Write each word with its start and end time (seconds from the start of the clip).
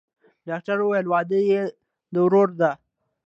ډاکتر 0.49 0.77
وويل 0.81 1.07
واده 1.09 1.39
يې 1.49 1.61
د 2.13 2.15
ورور 2.25 2.49
دىه. 2.59 2.71